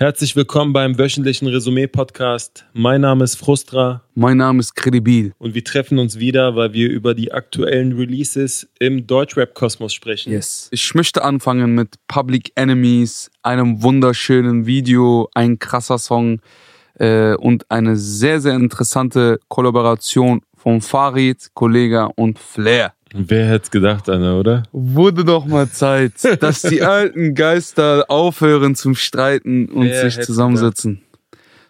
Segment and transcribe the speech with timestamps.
[0.00, 2.66] Herzlich willkommen beim wöchentlichen Resümee-Podcast.
[2.72, 4.04] Mein Name ist Frustra.
[4.14, 5.32] Mein Name ist Credibil.
[5.38, 10.30] Und wir treffen uns wieder, weil wir über die aktuellen Releases im Deutschrap-Kosmos sprechen.
[10.30, 10.68] Yes.
[10.70, 16.42] Ich möchte anfangen mit Public Enemies, einem wunderschönen Video, ein krasser Song
[17.00, 22.94] äh, und eine sehr, sehr interessante Kollaboration von Farid, Kollega und Flair.
[23.14, 24.62] Wer hätte es gedacht, Anna, oder?
[24.72, 31.02] Wurde doch mal Zeit, dass die alten Geister aufhören zum Streiten und Wer sich zusammensetzen.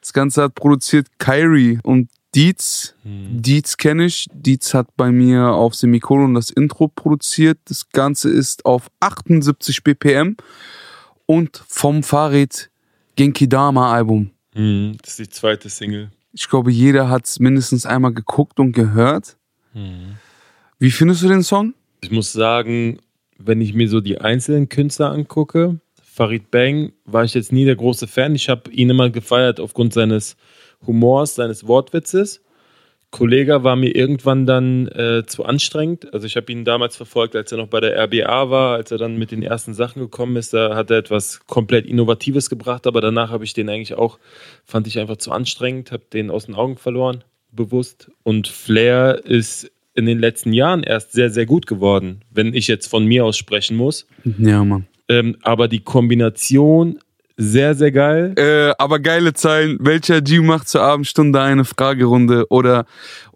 [0.01, 2.95] Das Ganze hat produziert Kyrie und Dietz.
[3.03, 3.43] Hm.
[3.43, 4.29] Dietz kenne ich.
[4.33, 7.59] Dietz hat bei mir auf Semikolon das Intro produziert.
[7.65, 10.37] Das Ganze ist auf 78 BPM
[11.27, 12.71] und vom Farid
[13.17, 14.31] Genki Dama Album.
[14.55, 16.11] Hm, das ist die zweite Single.
[16.33, 19.37] Ich glaube, jeder hat es mindestens einmal geguckt und gehört.
[19.73, 20.17] Hm.
[20.81, 21.75] Wie findest du den Song?
[22.03, 22.99] Ich muss sagen,
[23.37, 27.75] wenn ich mir so die einzelnen Künstler angucke, Farid Bang war ich jetzt nie der
[27.75, 28.37] große Fan.
[28.37, 30.37] Ich habe ihn immer gefeiert aufgrund seines
[30.87, 32.45] Humors, seines Wortwitzes.
[33.11, 36.13] Kollega war mir irgendwann dann äh, zu anstrengend.
[36.15, 38.99] Also ich habe ihn damals verfolgt, als er noch bei der RBA war, als er
[38.99, 40.55] dann mit den ersten Sachen gekommen ist.
[40.55, 44.21] Da hat er etwas komplett Innovatives gebracht, aber danach habe ich den eigentlich auch,
[44.65, 48.13] fand ich einfach zu anstrengend, habe den aus den Augen verloren, bewusst.
[48.23, 52.87] Und Flair ist in den letzten Jahren erst sehr, sehr gut geworden, wenn ich jetzt
[52.87, 54.07] von mir aus sprechen muss.
[54.39, 54.87] Ja, Mann.
[55.09, 56.99] Ähm, aber die Kombination
[57.37, 58.35] sehr, sehr geil.
[58.37, 59.77] Äh, aber geile Zeilen.
[59.81, 62.87] Welcher G macht zur Abendstunde eine Fragerunde oder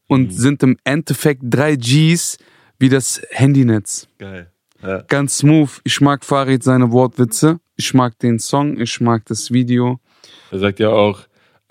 [0.07, 0.31] und Mhm.
[0.31, 2.39] sind im Endeffekt drei Gs
[2.79, 4.09] wie das Handynetz.
[4.19, 4.51] Geil.
[4.83, 5.03] Ja.
[5.09, 5.71] Ganz smooth.
[5.85, 7.61] Ich mag Farid seine Wortwitze.
[7.77, 8.81] Ich mag den Song.
[8.81, 10.01] Ich mag das Video.
[10.51, 11.21] Er sagt ja auch,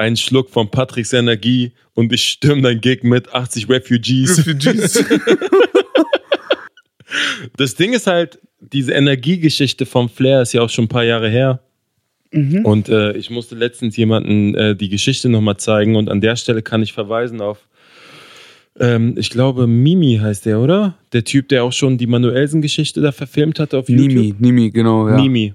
[0.02, 4.40] ein Schluck von Patricks Energie und ich stürme dein Gig mit 80 Refugees.
[4.40, 5.06] Refugees.
[7.58, 11.30] Das Ding ist halt, diese Energiegeschichte vom Flair ist ja auch schon ein paar Jahre
[11.30, 11.60] her.
[12.32, 12.66] Mhm.
[12.66, 16.62] Und äh, ich musste letztens jemanden äh, die Geschichte nochmal zeigen und an der Stelle
[16.62, 17.68] kann ich verweisen auf,
[18.80, 20.96] ähm, ich glaube, Mimi heißt der, oder?
[21.12, 24.08] Der Typ, der auch schon die Manuelsen-Geschichte da verfilmt hatte auf YouTube.
[24.08, 25.18] Nimi, Nimi, genau, ja.
[25.18, 25.54] Mimi.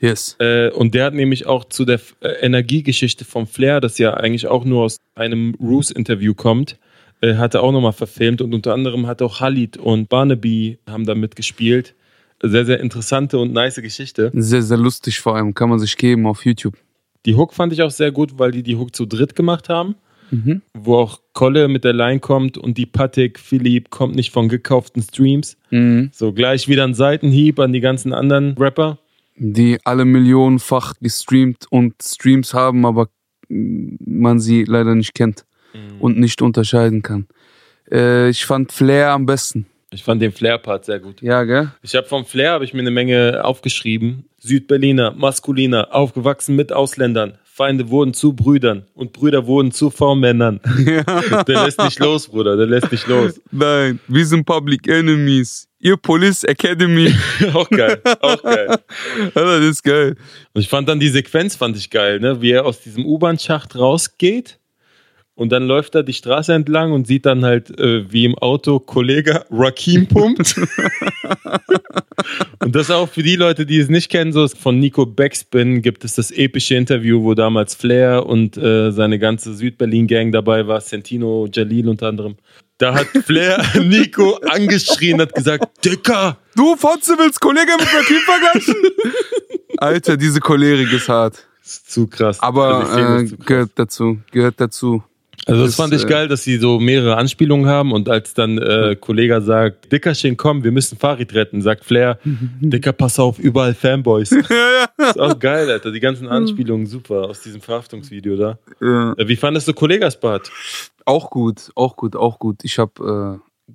[0.00, 0.36] Yes.
[0.38, 4.46] Äh, und der hat nämlich auch zu der äh, Energiegeschichte vom Flair, das ja eigentlich
[4.46, 6.78] auch nur aus einem Roos-Interview kommt,
[7.20, 11.06] äh, hat er auch nochmal verfilmt und unter anderem hat auch Khalid und Barnaby haben
[11.06, 11.94] da mitgespielt.
[12.42, 14.30] Sehr, sehr interessante und nice Geschichte.
[14.34, 15.54] Sehr, sehr lustig vor allem.
[15.54, 16.76] Kann man sich geben auf YouTube.
[17.24, 19.94] Die Hook fand ich auch sehr gut, weil die die Hook zu dritt gemacht haben,
[20.30, 20.62] Mhm.
[20.74, 25.02] wo auch Kolle mit der Line kommt und die Patek Philipp kommt nicht von gekauften
[25.02, 25.56] Streams.
[25.70, 26.10] Mhm.
[26.12, 28.98] So gleich wieder ein Seitenhieb an die ganzen anderen Rapper.
[29.36, 33.08] Die alle millionenfach gestreamt und Streams haben, aber
[33.48, 35.44] man sie leider nicht kennt
[35.98, 37.26] und nicht unterscheiden kann.
[37.90, 39.66] Äh, ich fand Flair am besten.
[39.90, 41.22] Ich fand den Flair-Part sehr gut.
[41.22, 41.70] Ja, gell?
[41.82, 44.24] Ich habe vom Flair habe ich mir eine Menge aufgeschrieben.
[44.38, 47.38] Südberliner, Maskuliner, aufgewachsen mit Ausländern.
[47.56, 50.58] Feinde wurden zu Brüdern und Brüder wurden zu V-Männern.
[51.46, 53.40] Der lässt nicht los, Bruder, der lässt nicht los.
[53.52, 55.68] Nein, wir sind Public Enemies.
[55.78, 57.14] Ihr Police Academy.
[57.54, 58.76] auch geil, auch geil.
[59.36, 60.16] Alter, das ist geil.
[60.52, 62.42] Und ich fand dann die Sequenz fand ich geil, ne?
[62.42, 64.58] wie er aus diesem U-Bahn-Schacht rausgeht
[65.36, 68.78] und dann läuft er die Straße entlang und sieht dann halt, äh, wie im Auto
[68.78, 70.56] Kollege Rakim pumpt.
[72.60, 76.04] und das auch für die Leute, die es nicht kennen, so von Nico Backspin gibt
[76.04, 81.48] es das epische Interview, wo damals Flair und äh, seine ganze Südberlin-Gang dabei war, Sentino,
[81.52, 82.36] Jalil unter anderem.
[82.78, 88.74] Da hat Flair Nico angeschrien, hat gesagt, Dicker, Du, Fotze, willst Kollege mit Rakim vergleichen?
[89.78, 91.44] Alter, diese Cholerik ist hart.
[91.64, 92.38] ist zu krass.
[92.40, 93.46] Aber Also äh, zu krass.
[93.46, 94.18] gehört dazu.
[94.30, 95.02] Gehört dazu.
[95.46, 98.34] Also das, Das, fand ich äh, geil, dass sie so mehrere Anspielungen haben und als
[98.34, 102.18] dann äh, Kollege sagt, Dickerchen, komm, wir müssen Farid retten, sagt Flair,
[102.60, 104.32] Dicker, pass auf, überall Fanboys.
[104.98, 108.58] ist auch geil, Alter, die ganzen Anspielungen super aus diesem Verhaftungsvideo da.
[108.80, 109.12] Ja.
[109.12, 110.50] Äh, Wie fandest du Kollegas Part?
[111.04, 112.60] Auch gut, auch gut, auch gut.
[112.62, 113.74] Ich habe äh,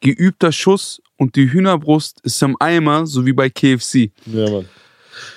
[0.00, 4.10] geübter Schuss und die Hühnerbrust ist im Eimer, so wie bei KFC.
[4.26, 4.66] Ja, Mann.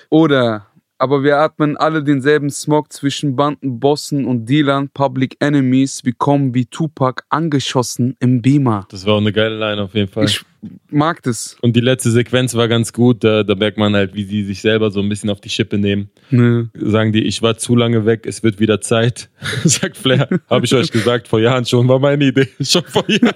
[0.10, 0.68] Oder,
[0.98, 6.06] aber wir atmen alle denselben Smog zwischen Banden, Bossen und Dealern, Public Enemies.
[6.06, 8.88] Wir kommen wie Tupac angeschossen im Beamer.
[8.90, 10.26] Das war auch eine geile Line auf jeden Fall.
[10.26, 10.44] Ich
[10.90, 11.58] mag das.
[11.62, 14.62] und die letzte Sequenz war ganz gut, da, da merkt man halt, wie sie sich
[14.62, 16.10] selber so ein bisschen auf die Schippe nehmen.
[16.32, 16.70] Ne.
[16.74, 19.30] Sagen die, ich war zu lange weg, es wird wieder Zeit.
[19.64, 22.48] Sagt Flair, habe ich euch gesagt, vor Jahren schon, war meine Idee.
[22.62, 23.34] Schon vor Jahren.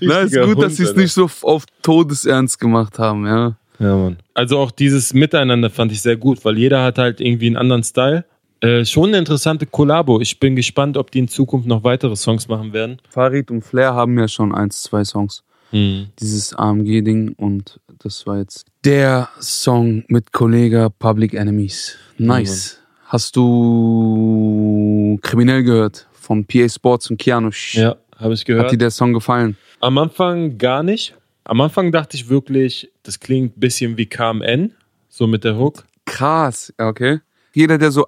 [0.00, 3.56] Na, ist gut, dass Hund, sie es nicht so auf Todesernst gemacht haben, ja.
[3.82, 4.16] Ja, Mann.
[4.34, 7.82] Also auch dieses Miteinander fand ich sehr gut, weil jeder hat halt irgendwie einen anderen
[7.82, 8.24] Style.
[8.60, 10.20] Äh, schon eine interessante Kollabo.
[10.20, 12.98] Ich bin gespannt, ob die in Zukunft noch weitere Songs machen werden.
[13.10, 15.42] Farid und Flair haben ja schon eins, zwei Songs.
[15.74, 21.96] Dieses AMG-Ding und das war jetzt der Song mit Kollega Public Enemies.
[22.18, 22.78] Nice.
[23.06, 27.74] Hast du Kriminell gehört von PA Sports und Kianush?
[27.76, 28.72] Ja, habe ich Hat gehört.
[28.72, 29.56] dir der Song gefallen?
[29.80, 31.14] Am Anfang gar nicht.
[31.44, 34.72] Am Anfang dachte ich wirklich, das klingt ein bisschen wie KMN,
[35.08, 35.84] so mit der Hook.
[36.04, 37.20] Krass, okay.
[37.54, 38.06] Jeder, der so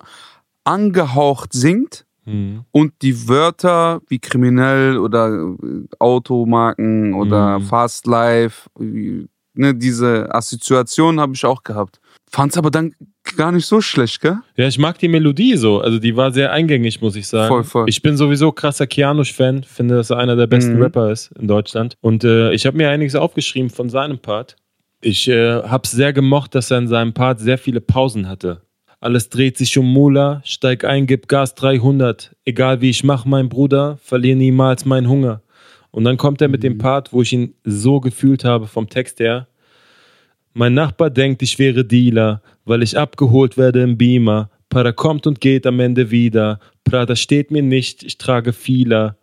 [0.64, 2.64] angehaucht singt Mhm.
[2.70, 7.64] und die Wörter wie kriminell oder äh, Automarken oder Mhm.
[7.64, 12.00] Fast Life, ne, diese Assoziation habe ich auch gehabt.
[12.34, 12.96] Fand's aber dann
[13.36, 14.38] gar nicht so schlecht, gell?
[14.56, 15.80] Ja, ich mag die Melodie so.
[15.80, 17.46] Also die war sehr eingängig, muss ich sagen.
[17.46, 17.88] Voll, voll.
[17.88, 19.62] Ich bin sowieso krasser Kianush-Fan.
[19.62, 20.82] Finde, dass er einer der besten Mhm.
[20.82, 21.94] Rapper ist in Deutschland.
[22.00, 24.56] Und äh, ich habe mir einiges aufgeschrieben von seinem Part.
[25.00, 28.62] Ich äh, habe sehr gemocht, dass er in seinem Part sehr viele Pausen hatte.
[28.98, 32.34] Alles dreht sich um Mula, steig ein, gib Gas 300.
[32.44, 35.42] Egal wie ich mach, mein Bruder, verliere niemals meinen Hunger.
[35.92, 39.20] Und dann kommt er mit dem Part, wo ich ihn so gefühlt habe vom Text
[39.20, 39.46] her.
[40.56, 44.50] Mein Nachbar denkt, ich wäre Dealer, weil ich abgeholt werde im Beamer.
[44.68, 46.60] Prada kommt und geht am Ende wieder.
[46.84, 49.16] Prada steht mir nicht, ich trage vieler.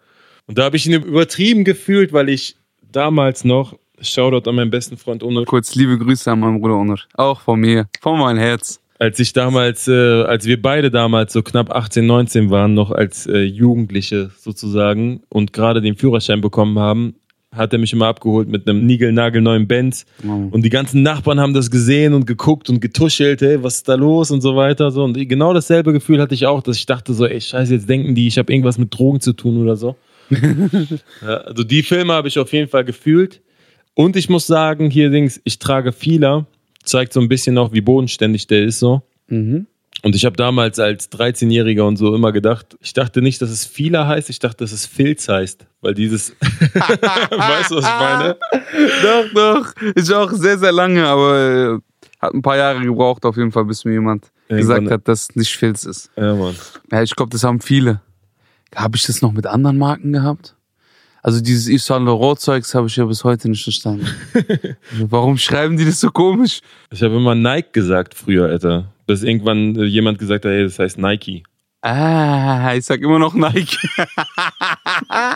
[0.46, 2.58] Und da habe ich ihn übertrieben gefühlt, weil ich
[2.92, 7.00] damals noch, Shoutout an meinen besten Freund Onur, Kurz liebe Grüße an meinen Bruder Onur.
[7.14, 8.82] Auch von mir, von meinem Herz.
[9.00, 13.26] als ich damals, äh, als wir beide damals so knapp 18, 19 waren, noch als
[13.28, 17.16] äh, Jugendliche sozusagen und gerade den Führerschein bekommen haben,
[17.54, 20.06] hat er mich immer abgeholt mit einem niegelnagelneuen Benz.
[20.24, 20.52] Wow.
[20.52, 23.96] Und die ganzen Nachbarn haben das gesehen und geguckt und getuschelt, hey, was ist da
[23.96, 24.90] los und so weiter.
[24.92, 25.04] So.
[25.04, 28.16] Und genau dasselbe Gefühl hatte ich auch, dass ich dachte so, ey, scheiße, jetzt denken
[28.16, 29.98] die, ich habe irgendwas mit Drogen zu tun oder so.
[31.22, 33.42] ja, also die Filme habe ich auf jeden Fall gefühlt.
[33.94, 36.48] Und ich muss sagen, hier Dings, ich trage vieler,
[36.84, 39.02] zeigt so ein bisschen auch, wie bodenständig der ist so.
[39.28, 39.68] Mhm.
[40.04, 43.66] Und ich habe damals als 13-Jähriger und so immer gedacht, ich dachte nicht, dass es
[43.66, 45.66] vieler heißt, ich dachte, dass es Filz heißt.
[45.82, 48.38] Weil dieses, weißt du, was ich meine?
[49.04, 49.82] Doch, doch.
[49.96, 51.80] Ist auch sehr, sehr lange, aber äh,
[52.20, 55.22] hat ein paar Jahre gebraucht auf jeden Fall, bis mir jemand Irgendwann- gesagt hat, dass
[55.30, 56.10] es nicht Filz ist.
[56.16, 56.56] Ja, Mann.
[56.92, 58.02] Ja, ich glaube, das haben viele.
[58.76, 60.56] Habe ich das noch mit anderen Marken gehabt?
[61.24, 64.08] Also dieses Yves Saint Laurent Zeugs habe ich ja bis heute nicht verstanden.
[65.02, 66.62] Warum schreiben die das so komisch?
[66.90, 68.92] Ich habe immer Nike gesagt früher, Alter.
[69.12, 71.44] Bis irgendwann äh, jemand gesagt hat, hey, das heißt Nike.
[71.82, 73.78] Ah, ich sag immer noch Nike.
[75.10, 75.36] ah,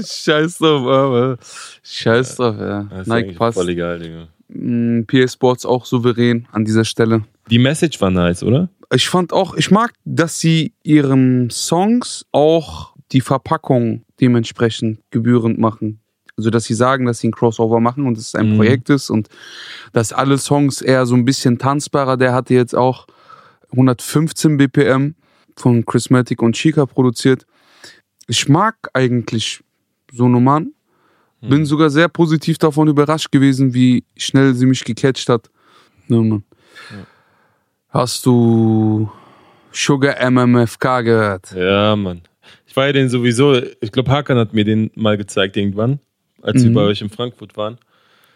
[0.00, 1.38] scheiß drauf, aber
[1.82, 2.80] scheiß drauf, ja.
[3.00, 3.56] Ist Nike passt.
[3.56, 4.28] voll egal, Digga.
[4.48, 7.24] Mm, PA Sports auch souverän an dieser Stelle.
[7.48, 8.68] Die Message war nice, oder?
[8.92, 16.00] Ich fand auch, ich mag, dass sie ihren Songs auch die Verpackung dementsprechend gebührend machen.
[16.36, 18.56] Also, dass sie sagen, dass sie ein Crossover machen und dass es ein Mhm.
[18.56, 19.28] Projekt ist und
[19.92, 22.16] dass alle Songs eher so ein bisschen tanzbarer.
[22.16, 23.06] Der hatte jetzt auch
[23.70, 25.14] 115 BPM
[25.56, 27.46] von Chrismatic und Chica produziert.
[28.26, 29.62] Ich mag eigentlich
[30.12, 30.72] so eine Mann.
[31.40, 35.50] Bin sogar sehr positiv davon überrascht gewesen, wie schnell sie mich gecatcht hat.
[36.08, 36.40] Ja.
[37.90, 39.10] Hast du
[39.70, 41.52] Sugar MMFK gehört?
[41.54, 42.22] Ja, Mann.
[42.66, 46.00] Ich war ja den sowieso, ich glaube, Hakan hat mir den mal gezeigt irgendwann,
[46.44, 46.74] als wir Mhm.
[46.74, 47.78] bei euch in Frankfurt waren.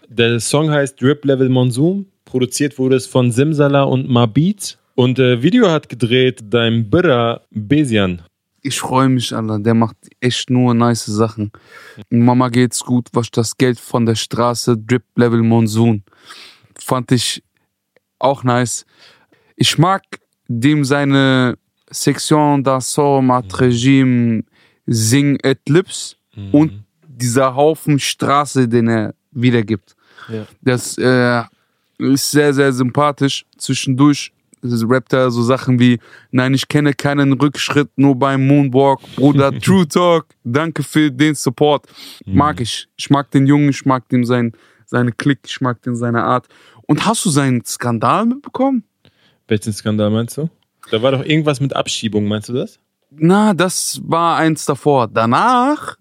[0.09, 2.07] Der Song heißt Drip Level Monsoon.
[2.25, 4.79] Produziert wurde es von Simsala und Mabit.
[4.95, 8.23] Und äh, Video hat gedreht dein Birra Besian.
[8.63, 9.61] Ich freue mich, Alter.
[9.61, 11.53] Der macht echt nur nice Sachen.
[12.11, 16.03] Mama geht's gut, wasch das Geld von der Straße, Drip Level Monsoon.
[16.75, 17.43] Fand ich
[18.19, 18.85] auch nice.
[19.57, 20.03] Ich mag
[20.49, 21.57] dem seine
[21.91, 24.43] Section d'Assaut Mat Regime
[24.87, 26.17] Sing et Lips
[26.53, 26.85] und
[27.21, 29.95] dieser Haufen Straße, den er wiedergibt.
[30.29, 30.47] Ja.
[30.61, 31.43] Das äh,
[31.99, 33.45] ist sehr, sehr sympathisch.
[33.57, 34.33] Zwischendurch
[34.63, 39.01] rappt er so Sachen wie, nein, ich kenne keinen Rückschritt, nur beim Moonwalk.
[39.17, 41.87] Bruder, True Talk, danke für den Support.
[42.27, 42.89] Mag ich.
[42.97, 44.53] Ich mag den Jungen, ich mag dem sein,
[44.87, 46.49] seine Klick, ich mag den seine Art.
[46.87, 48.85] Und hast du seinen Skandal mitbekommen?
[49.47, 50.51] Welchen Skandal meinst du?
[50.91, 52.79] Da war doch irgendwas mit Abschiebung, meinst du das?
[53.11, 55.09] Na, das war eins davor.
[55.09, 55.97] Danach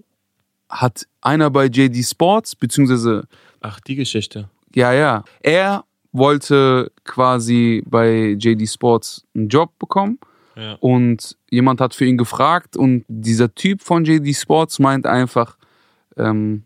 [0.69, 3.27] hat einer bei JD Sports, beziehungsweise
[3.61, 4.49] Ach, die Geschichte.
[4.75, 5.23] Ja, ja.
[5.41, 10.19] Er wollte quasi bei JD Sports einen Job bekommen
[10.55, 10.73] Ja.
[10.79, 15.57] und jemand hat für ihn gefragt und dieser Typ von JD Sports meint einfach,
[16.17, 16.63] ähm,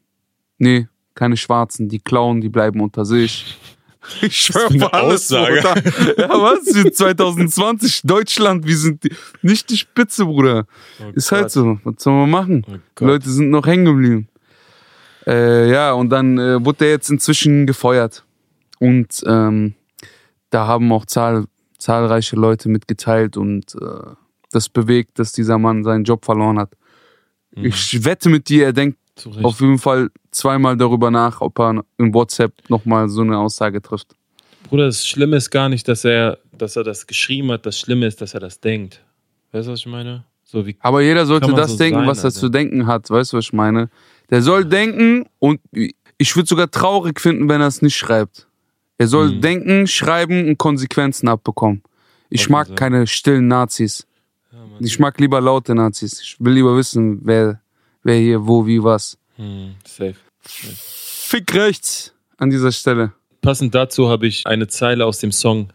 [0.57, 3.57] nee, keine Schwarzen, die klauen, die bleiben unter sich.
[4.21, 5.61] Ich schwör für eine auf alles, Aussage.
[5.61, 6.17] Bruder.
[6.17, 6.65] Ja, was?
[6.65, 10.65] Wir sind 2020, Deutschland, wir sind die, nicht die Spitze, Bruder.
[10.99, 11.39] Oh Ist Gott.
[11.39, 11.79] halt so.
[11.83, 12.65] Was soll man machen?
[12.99, 13.05] Oh.
[13.05, 14.27] Leute sind noch hängen geblieben.
[15.27, 18.23] Äh, ja, und dann äh, wurde er jetzt inzwischen gefeuert.
[18.79, 19.75] Und ähm,
[20.49, 21.45] da haben auch zahl
[21.81, 24.11] zahlreiche Leute mitgeteilt und äh,
[24.51, 26.73] das bewegt, dass dieser Mann seinen Job verloren hat.
[27.55, 27.65] Mhm.
[27.65, 29.45] Ich wette mit dir, er denkt Zu Recht.
[29.45, 34.15] auf jeden Fall zweimal darüber nach, ob er in WhatsApp nochmal so eine Aussage trifft.
[34.69, 37.65] Bruder, das Schlimme ist gar nicht, dass er, dass er das geschrieben hat.
[37.65, 39.03] Das Schlimme ist, dass er das denkt.
[39.51, 40.23] Weißt du, was ich meine?
[40.43, 42.39] So wie Aber jeder sollte das so denken, sein, was er Alter.
[42.39, 43.09] zu denken hat.
[43.09, 43.89] Weißt du, was ich meine?
[44.29, 45.59] Der soll denken und
[46.17, 48.47] ich würde sogar traurig finden, wenn er es nicht schreibt.
[48.97, 49.41] Er soll Mhm.
[49.41, 51.81] denken, schreiben und Konsequenzen abbekommen.
[52.29, 54.05] Ich mag keine stillen Nazis.
[54.51, 54.59] Ja.
[54.79, 56.21] Ich mag lieber laute Nazis.
[56.21, 57.60] Ich will lieber wissen, wer,
[58.03, 59.17] wer hier, wo, wie, was.
[59.35, 60.15] Hm, safe.
[60.41, 63.13] Fick rechts an dieser Stelle.
[63.41, 65.69] Passend dazu habe ich eine Zeile aus dem Song.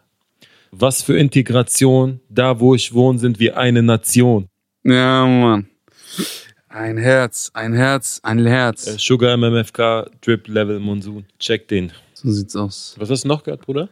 [0.71, 4.49] Was für Integration, da wo ich wohne, sind wir eine Nation.
[4.85, 5.68] Ja, Mann.
[6.68, 8.87] Ein Herz, ein Herz, ein Herz.
[8.87, 11.25] Äh, Sugar MMFK, Drip Level Monsoon.
[11.38, 11.92] Check den.
[12.12, 12.95] So sieht's aus.
[12.99, 13.88] Was hast du noch gehört, Bruder?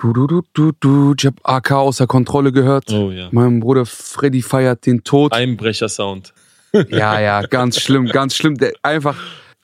[0.00, 1.14] Du, du, du, du, du.
[1.16, 2.92] Ich hab AK außer Kontrolle gehört.
[2.92, 3.28] Oh ja.
[3.30, 5.32] Mein Bruder Freddy feiert den Tod.
[5.32, 6.34] Einbrecher-Sound.
[6.90, 8.56] Ja, ja, ganz schlimm, ganz schlimm.
[8.56, 9.16] Der, einfach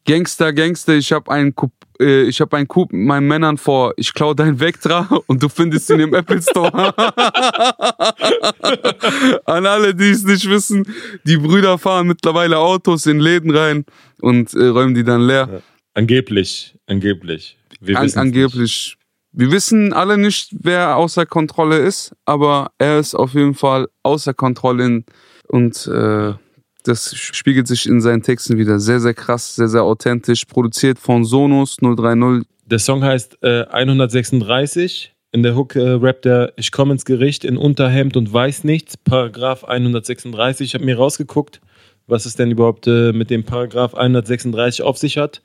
[0.06, 0.94] Gangster, Gangster.
[0.94, 3.92] Ich habe einen Coup, äh, ich habe einen Coup mit meinen Männern vor.
[3.96, 6.94] Ich klau dein Vectra und du findest ihn im Apple Store.
[9.44, 10.86] An alle, die es nicht wissen,
[11.24, 13.84] die Brüder fahren mittlerweile Autos in Läden rein
[14.20, 15.62] und äh, räumen die dann leer.
[15.94, 17.58] Angeblich, angeblich.
[17.80, 18.96] Wir An, angeblich.
[19.32, 24.34] Wir wissen alle nicht, wer außer Kontrolle ist, aber er ist auf jeden Fall außer
[24.34, 25.04] Kontrolle
[25.46, 26.34] und äh,
[26.82, 28.78] das spiegelt sich in seinen Texten wieder.
[28.78, 30.44] Sehr, sehr krass, sehr, sehr authentisch.
[30.44, 32.46] Produziert von Sonos 030.
[32.66, 35.14] Der Song heißt äh, 136.
[35.32, 38.96] In der Hook äh, rappt er, ich komme ins Gericht in Unterhemd und weiß nichts.
[38.96, 40.66] Paragraph 136.
[40.66, 41.60] Ich habe mir rausgeguckt,
[42.06, 45.42] was es denn überhaupt äh, mit dem Paragraph 136 auf sich hat.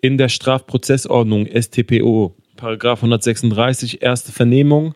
[0.00, 4.94] In der Strafprozessordnung StPO, Paragraph 136, erste Vernehmung,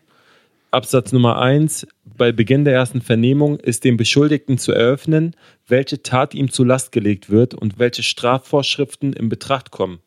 [0.71, 1.87] Absatz Nummer 1.
[2.17, 5.35] Bei Beginn der ersten Vernehmung ist dem Beschuldigten zu eröffnen,
[5.67, 9.99] welche Tat ihm zur Last gelegt wird und welche Strafvorschriften in Betracht kommen.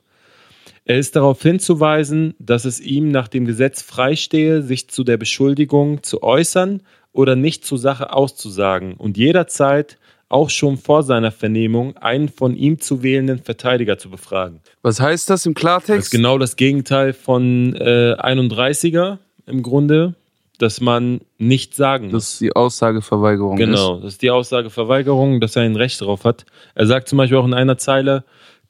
[0.85, 6.03] Er ist darauf hinzuweisen, dass es ihm nach dem Gesetz freistehe, sich zu der Beschuldigung
[6.03, 6.81] zu äußern
[7.13, 9.99] oder nicht zur Sache auszusagen und jederzeit,
[10.31, 14.61] auch schon vor seiner Vernehmung, einen von ihm zu wählenden Verteidiger zu befragen.
[14.83, 16.11] Was heißt das im Das ist Klartext?
[16.11, 20.15] genau das Gegenteil von äh, 31er im Grunde,
[20.59, 22.33] dass man nicht sagen Das muss.
[22.33, 23.57] ist die Aussageverweigerung.
[23.57, 26.45] Genau, das ist die Aussageverweigerung, dass er ein Recht darauf hat.
[26.75, 28.25] Er sagt zum Beispiel auch in einer Zeile,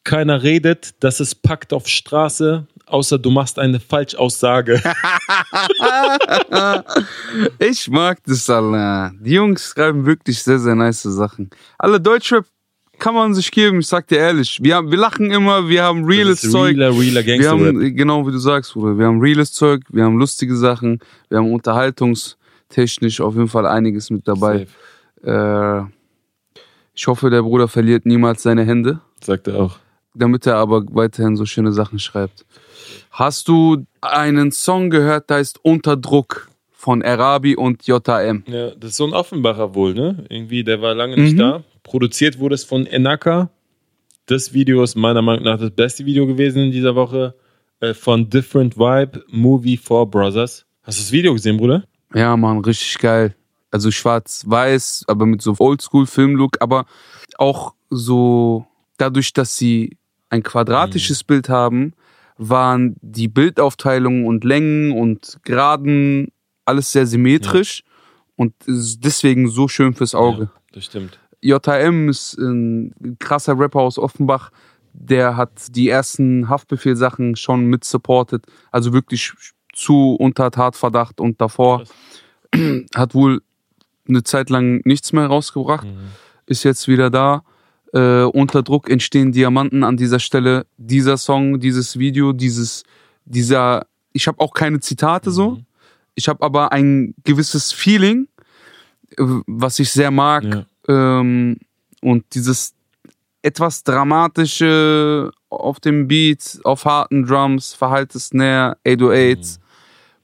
[0.04, 4.74] keiner redet, das ist Pakt auf Straße, außer du machst eine Falschaussage.
[4.74, 4.84] Ist.
[7.58, 9.12] Ich mag das, Alter.
[9.20, 11.50] Die Jungs schreiben wirklich sehr, sehr nice Sachen.
[11.78, 12.44] Alle Deutschrap
[12.98, 14.58] kann man sich geben, ich sag dir ehrlich.
[14.62, 16.76] Wir, haben, wir lachen immer, wir haben reales Zeug.
[16.76, 17.60] realer, realer Wir Gangster-Rap.
[17.74, 21.38] haben, genau wie du sagst, Bruder, wir haben reales Zeug, wir haben lustige Sachen, wir
[21.38, 24.66] haben unterhaltungstechnisch auf jeden Fall einiges mit dabei.
[25.24, 25.82] Äh,
[26.94, 29.76] ich hoffe, der Bruder verliert niemals seine Hände, Sagt er auch.
[30.14, 32.44] damit er aber weiterhin so schöne Sachen schreibt.
[33.10, 38.44] Hast du einen Song gehört, der heißt Unter Druck von Arabi und JM?
[38.46, 40.24] Ja, das ist so ein Offenbacher wohl, ne?
[40.28, 41.38] Irgendwie, der war lange nicht Mhm.
[41.38, 41.64] da.
[41.88, 43.48] Produziert wurde es von Enaka.
[44.26, 47.34] Das Video ist meiner Meinung nach das beste Video gewesen in dieser Woche.
[47.80, 50.66] Äh, von Different Vibe, Movie for Brothers.
[50.82, 51.84] Hast du das Video gesehen, Bruder?
[52.12, 53.34] Ja, Mann, richtig geil.
[53.70, 56.84] Also schwarz-weiß, aber mit so Oldschool-Filmlook, aber
[57.38, 58.66] auch so
[58.98, 59.96] dadurch, dass sie
[60.28, 61.94] ein quadratisches Bild haben,
[62.36, 66.32] waren die Bildaufteilungen und Längen und Graden
[66.66, 67.82] alles sehr symmetrisch
[68.36, 70.42] und ist deswegen so schön fürs Auge.
[70.42, 71.18] Ja, das stimmt.
[71.42, 74.50] JM ist ein krasser Rapper aus Offenbach.
[74.92, 78.44] Der hat die ersten Haftbefehlsachen schon mit supported.
[78.72, 79.32] Also wirklich
[79.72, 81.84] zu unter Tatverdacht und davor.
[81.84, 82.84] Krass.
[82.94, 83.42] Hat wohl
[84.08, 85.86] eine Zeit lang nichts mehr rausgebracht.
[85.86, 86.08] Mhm.
[86.46, 87.42] Ist jetzt wieder da.
[87.92, 90.66] Äh, unter Druck entstehen Diamanten an dieser Stelle.
[90.76, 92.84] Dieser Song, dieses Video, dieses,
[93.24, 93.86] dieser.
[94.12, 95.50] Ich habe auch keine Zitate so.
[95.52, 95.66] Mhm.
[96.14, 98.28] Ich habe aber ein gewisses Feeling,
[99.16, 100.44] äh, was ich sehr mag.
[100.44, 100.66] Ja.
[100.88, 101.58] Ähm,
[102.02, 102.74] und dieses
[103.42, 109.58] etwas dramatische auf dem Beat, auf harten Drums, verhalte Snare, 808s,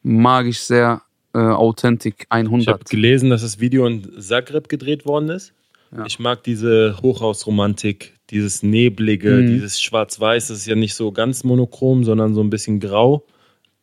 [0.03, 1.03] mag ich sehr.
[1.33, 2.89] Äh, Authentic Ich habe 100.
[2.89, 5.53] gelesen, dass das Video in Zagreb gedreht worden ist.
[5.91, 6.05] Ja.
[6.07, 9.47] Ich mag diese Hochhausromantik, dieses Neblige, Mhm.
[9.49, 10.47] dieses Schwarz-Weiß.
[10.49, 13.25] Das ist ja nicht so ganz monochrom, sondern so ein bisschen grau.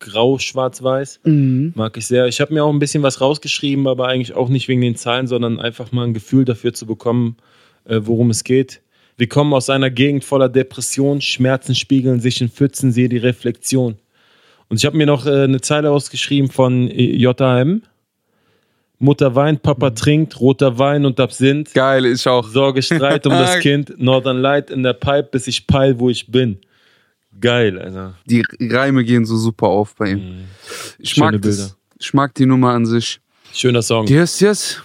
[0.01, 1.21] Grau-Schwarz-Weiß.
[1.23, 1.71] Mhm.
[1.75, 2.27] Mag ich sehr.
[2.27, 5.27] Ich habe mir auch ein bisschen was rausgeschrieben, aber eigentlich auch nicht wegen den Zahlen,
[5.27, 7.37] sondern einfach mal ein Gefühl dafür zu bekommen,
[7.85, 8.81] äh, worum es geht.
[9.17, 13.95] Wir kommen aus einer Gegend voller Depression, Schmerzen spiegeln sich in Pfützen, sehe die Reflexion.
[14.67, 17.83] Und ich habe mir noch äh, eine Zeile ausgeschrieben von äh, JM.
[18.99, 21.73] Mutter weint, Papa trinkt, roter Wein und Absinth.
[21.73, 22.47] Geil, ich auch.
[22.47, 26.31] Sorge, Streit um das Kind, Northern Light in der Pipe, bis ich peil, wo ich
[26.31, 26.59] bin.
[27.39, 28.15] Geil, Alter.
[28.25, 30.45] Die Reime gehen so super auf bei ihm.
[30.99, 31.47] Ich Schöne mag Bilder.
[31.47, 31.77] das.
[31.99, 33.19] Ich mag die Nummer an sich.
[33.53, 34.05] Schöner Song.
[34.07, 34.81] Yes, yes.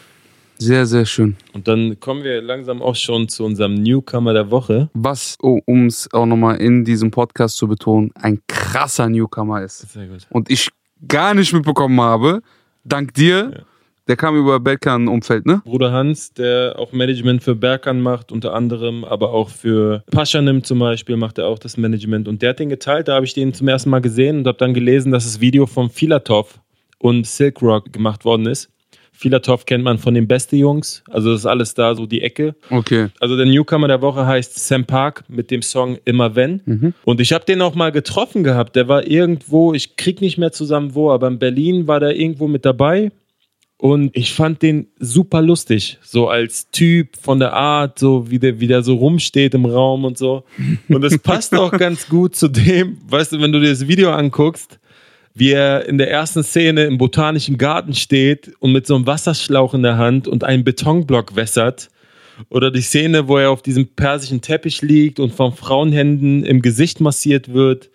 [0.59, 1.37] Sehr, sehr schön.
[1.53, 4.89] Und dann kommen wir langsam auch schon zu unserem Newcomer der Woche.
[4.95, 9.81] Was, oh, um es auch nochmal in diesem Podcast zu betonen, ein krasser Newcomer ist.
[9.93, 10.27] Sehr gut.
[10.31, 10.71] Und ich
[11.07, 12.41] gar nicht mitbekommen habe,
[12.85, 13.63] dank dir, Ja.
[14.09, 15.63] Der kam über Belkan-Umfeld, ne?
[15.65, 20.79] Bruder Hans, der auch Management für Berkan macht, unter anderem, aber auch für Paschanim zum
[20.79, 22.29] Beispiel macht er auch das Management.
[22.29, 24.59] Und der hat den geteilt, da habe ich den zum ersten Mal gesehen und habe
[24.59, 26.61] dann gelesen, dass das Video von Filatov
[26.99, 28.71] und Silk Rock gemacht worden ist.
[29.13, 32.55] Filatov kennt man von den Beste Jungs, also das ist alles da, so die Ecke.
[32.69, 33.09] Okay.
[33.19, 36.61] Also der Newcomer der Woche heißt Sam Park mit dem Song Immer Wenn.
[36.67, 36.95] Mhm.
[37.05, 38.77] Und ich habe den auch mal getroffen gehabt.
[38.77, 42.47] Der war irgendwo, ich krieg nicht mehr zusammen wo, aber in Berlin war der irgendwo
[42.47, 43.11] mit dabei.
[43.79, 48.59] Und ich fand den super lustig, so als Typ von der Art, so wie der,
[48.59, 50.45] wie der so rumsteht im Raum und so.
[50.89, 54.13] Und es passt auch ganz gut zu dem, weißt du, wenn du dir das Video
[54.13, 54.79] anguckst,
[55.35, 59.75] wie er in der ersten Szene im botanischen Garten steht und mit so einem Wasserschlauch
[59.75, 61.91] in der Hand und einen Betonblock wässert.
[62.49, 67.01] Oder die Szene, wo er auf diesem persischen Teppich liegt und von Frauenhänden im Gesicht
[67.01, 67.91] massiert wird.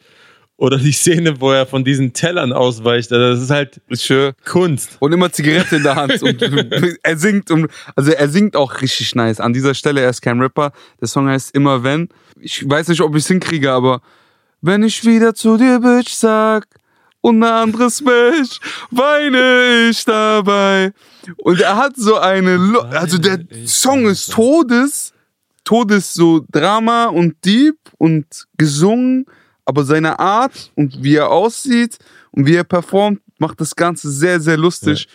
[0.62, 3.12] Oder die Szene, wo er von diesen Tellern ausweicht.
[3.12, 4.34] Also das ist halt Schön.
[4.46, 4.96] Kunst.
[5.00, 6.22] Und immer Zigarette in der Hand.
[6.22, 6.40] Und
[7.04, 9.40] er singt, und, also er singt auch richtig nice.
[9.40, 10.72] An dieser Stelle, er ist kein Rapper.
[11.02, 12.10] Der Song heißt Immer Wenn.
[12.40, 14.02] Ich weiß nicht, ob ich es hinkriege, aber
[14.62, 16.68] wenn ich wieder zu dir Bitch sag
[17.22, 18.60] und ein anderes Bitch,
[18.92, 20.94] weine ich dabei.
[21.38, 24.32] Und er hat so eine, Lo also der Song ist.
[24.32, 25.12] Todes,
[25.64, 29.26] Todes so Drama und Deep und gesungen,
[29.72, 31.98] aber seine Art und wie er aussieht
[32.32, 35.08] und wie er performt, macht das Ganze sehr, sehr lustig.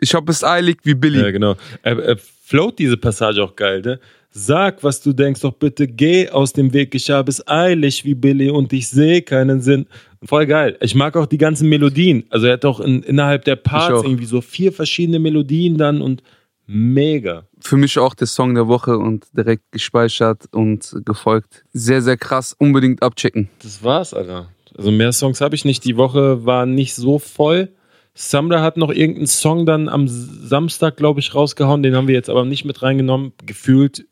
[0.00, 1.20] Ich habe es eilig wie Billy.
[1.20, 1.54] Ja, genau.
[1.82, 4.00] Er, er float diese Passage auch geil, ne?
[4.32, 6.94] Sag, was du denkst, doch bitte geh aus dem Weg.
[6.96, 9.86] Ich habe es eilig wie Billy und ich sehe keinen Sinn.
[10.24, 10.76] Voll geil.
[10.80, 12.24] Ich mag auch die ganzen Melodien.
[12.30, 16.22] Also er hat auch in, innerhalb der Parts irgendwie so vier verschiedene Melodien dann und
[16.70, 17.46] mega.
[17.60, 21.64] Für mich auch der Song der Woche und direkt gespeichert und gefolgt.
[21.72, 22.54] Sehr, sehr krass.
[22.58, 23.48] Unbedingt abchecken.
[23.62, 24.48] Das war's, Alter.
[24.78, 25.84] Also mehr Songs habe ich nicht.
[25.84, 27.72] Die Woche war nicht so voll.
[28.14, 31.82] Samra hat noch irgendeinen Song dann am Samstag, glaube ich, rausgehauen.
[31.82, 33.32] Den haben wir jetzt aber nicht mit reingenommen.
[33.46, 34.06] Gefühlt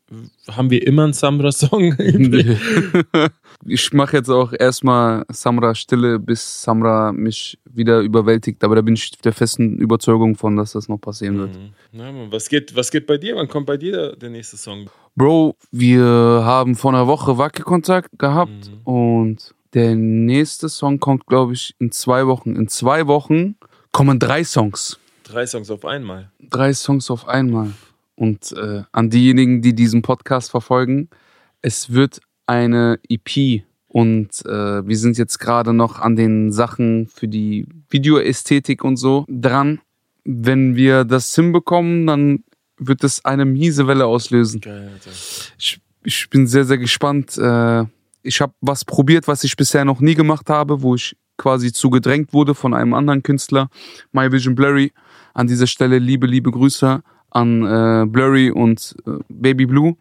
[0.50, 1.96] haben wir immer einen Samra-Song.
[3.66, 8.62] ich mache jetzt auch erstmal Samra Stille, bis Samra mich wieder überwältigt.
[8.64, 11.54] Aber da bin ich der festen Überzeugung von, dass das noch passieren wird.
[11.56, 11.70] Mhm.
[11.92, 13.36] Na, Mann, was, geht, was geht bei dir?
[13.36, 14.88] Wann kommt bei dir der, der nächste Song?
[15.16, 18.80] Bro, wir haben vor einer Woche Wackelkontakt gehabt Mhm.
[18.84, 22.56] und der nächste Song kommt, glaube ich, in zwei Wochen.
[22.56, 23.56] In zwei Wochen
[23.92, 24.98] kommen drei Songs.
[25.24, 26.30] Drei Songs auf einmal.
[26.40, 27.72] Drei Songs auf einmal.
[28.14, 31.08] Und äh, an diejenigen, die diesen Podcast verfolgen,
[31.60, 33.62] es wird eine EP.
[33.88, 39.24] Und äh, wir sind jetzt gerade noch an den Sachen für die Videoästhetik und so
[39.28, 39.80] dran.
[40.24, 42.44] Wenn wir das hinbekommen, dann
[42.78, 44.60] wird es eine miese Welle auslösen.
[44.60, 44.92] Geil.
[45.58, 47.38] Ich, ich bin sehr, sehr gespannt.
[47.38, 47.84] Äh,
[48.22, 51.88] ich habe was probiert, was ich bisher noch nie gemacht habe, wo ich quasi zu
[51.88, 53.68] gedrängt wurde von einem anderen Künstler,
[54.12, 54.92] My Vision Blurry.
[55.34, 59.96] An dieser Stelle liebe, liebe Grüße an äh, Blurry und äh, Baby Blue.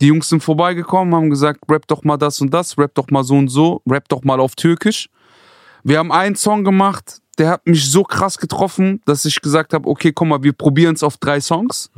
[0.00, 3.22] Die Jungs sind vorbeigekommen, haben gesagt, rap doch mal das und das, rap doch mal
[3.24, 5.08] so und so, rap doch mal auf Türkisch.
[5.84, 9.88] Wir haben einen Song gemacht, der hat mich so krass getroffen, dass ich gesagt habe,
[9.88, 11.90] okay, komm mal, wir probieren es auf drei Songs.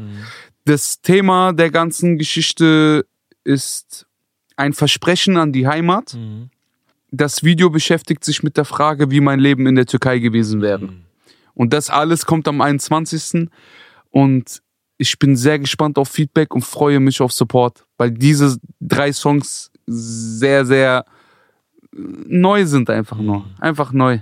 [0.65, 3.07] Das Thema der ganzen Geschichte
[3.45, 4.07] ist
[4.57, 6.15] ein Versprechen an die Heimat.
[6.15, 6.51] Mhm.
[7.11, 10.87] Das Video beschäftigt sich mit der Frage, wie mein Leben in der Türkei gewesen wäre.
[10.87, 11.05] Mhm.
[11.55, 13.49] Und das alles kommt am 21.
[14.11, 14.62] Und
[14.99, 19.71] ich bin sehr gespannt auf Feedback und freue mich auf Support, weil diese drei Songs
[19.87, 21.05] sehr, sehr
[21.95, 23.38] äh, neu sind einfach nur.
[23.41, 23.45] Mhm.
[23.61, 24.19] Einfach neu.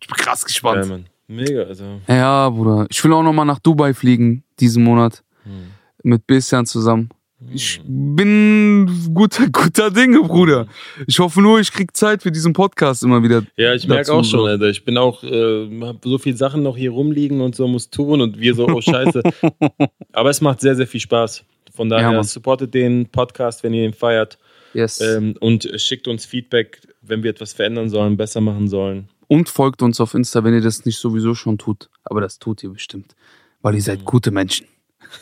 [0.00, 0.86] Ich bin krass gespannt.
[0.86, 1.06] Mann.
[1.26, 2.00] Mega, also.
[2.06, 2.86] Ja, Bruder.
[2.90, 5.70] Ich will auch nochmal nach Dubai fliegen diesen Monat Mhm.
[6.02, 7.08] mit Bissian zusammen.
[7.52, 10.66] Ich bin guter, guter Dinge, Bruder.
[11.06, 13.42] Ich hoffe nur, ich krieg Zeit für diesen Podcast immer wieder.
[13.56, 14.48] Ja, ich merke auch schon.
[14.48, 14.68] Alter.
[14.70, 18.20] Ich bin auch, äh, hab so viele Sachen noch hier rumliegen und so muss tun
[18.22, 19.22] und wir so, oh Scheiße.
[20.12, 21.44] Aber es macht sehr, sehr viel Spaß.
[21.74, 22.24] Von Ja, daher Mann.
[22.24, 24.38] supportet den Podcast, wenn ihr ihn feiert.
[24.74, 25.00] Yes.
[25.00, 29.08] Ähm, und schickt uns Feedback, wenn wir etwas verändern sollen, besser machen sollen.
[29.28, 31.88] Und folgt uns auf Insta, wenn ihr das nicht sowieso schon tut.
[32.04, 33.14] Aber das tut ihr bestimmt.
[33.62, 34.66] Weil ihr seid gute Menschen.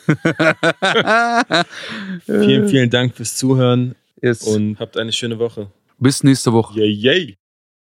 [2.25, 4.43] Vielen, vielen Dank fürs Zuhören Yes.
[4.43, 5.69] und habt eine schöne Woche.
[5.99, 6.79] bis nächste Woche.
[6.79, 7.37] Yay, yay.